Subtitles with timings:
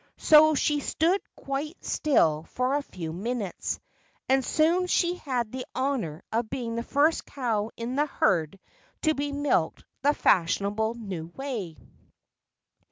[0.17, 3.79] So she stood quite still for a few minutes.
[4.27, 8.59] And soon she had the honor of being the first cow in the herd
[9.03, 11.77] to be milked the fashionable new way.